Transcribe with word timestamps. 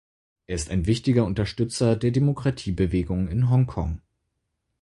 Er 0.47 0.55
ist 0.55 0.71
ein 0.71 0.87
wichtiger 0.87 1.25
Unterstützer 1.25 1.95
der 1.95 2.09
Demokratiebewegung 2.09 3.27
in 3.27 3.51
Hongkong. 3.51 4.01